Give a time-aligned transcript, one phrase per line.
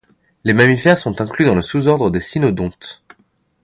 [0.45, 3.03] Les mammifères sont inclus dans le sous-ordre des cynodontes.